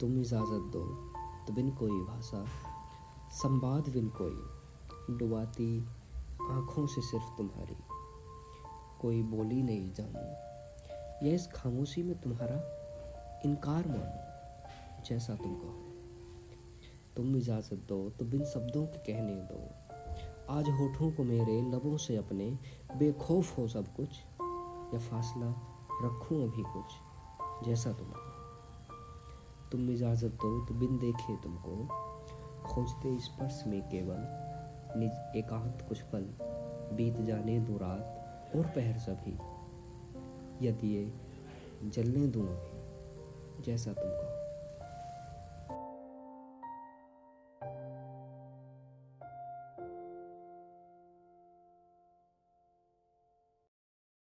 [0.00, 0.84] तुम इजाज़त दो
[1.46, 2.44] तो बिन कोई भाषा,
[3.32, 5.78] संवाद बिन कोई, डुबाती
[6.42, 7.76] आँखों से सिर्फ़ तुम्हारी।
[9.00, 12.56] कोई बोली नहीं जानू, या इस खामोशी में तुम्हारा
[13.44, 15.84] इनकार मानो, जैसा तुम कहो
[17.16, 19.60] तुम इजाज़त दो तो बिन शब्दों के कहने दो।
[20.50, 22.50] आज होठों को मेरे लबों से अपने
[22.96, 24.22] बेखौफ हो सब कुछ,
[24.94, 25.50] या फासला
[26.02, 28.17] रखूँ अभी कुछ, जैसा तुम
[29.72, 31.74] तुम इजाज़त दो तो बिन देखे तुमको,
[32.64, 34.24] खोजते स्पर्श में केवल
[35.00, 36.24] निज एकांत कुछ पल
[36.96, 39.36] बीत जाने दो रात और पहर सभी।
[40.66, 41.12] यदि ये
[41.84, 42.48] जलने दूँ
[43.66, 44.47] जैसा तुम कहो